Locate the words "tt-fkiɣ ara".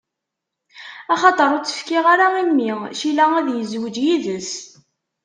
1.61-2.27